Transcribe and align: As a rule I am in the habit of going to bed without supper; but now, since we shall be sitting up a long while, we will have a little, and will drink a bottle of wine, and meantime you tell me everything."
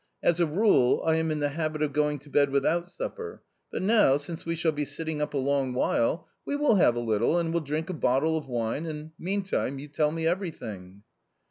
As 0.23 0.39
a 0.39 0.47
rule 0.47 1.03
I 1.05 1.17
am 1.17 1.29
in 1.29 1.41
the 1.41 1.49
habit 1.49 1.83
of 1.83 1.93
going 1.93 2.17
to 2.21 2.29
bed 2.31 2.49
without 2.49 2.89
supper; 2.89 3.43
but 3.71 3.83
now, 3.83 4.17
since 4.17 4.47
we 4.47 4.55
shall 4.55 4.71
be 4.71 4.83
sitting 4.83 5.21
up 5.21 5.35
a 5.35 5.37
long 5.37 5.75
while, 5.75 6.27
we 6.43 6.55
will 6.55 6.73
have 6.77 6.95
a 6.95 6.99
little, 6.99 7.37
and 7.37 7.53
will 7.53 7.61
drink 7.61 7.87
a 7.87 7.93
bottle 7.93 8.35
of 8.35 8.47
wine, 8.47 8.87
and 8.87 9.11
meantime 9.19 9.77
you 9.77 9.87
tell 9.87 10.11
me 10.11 10.25
everything." 10.25 11.03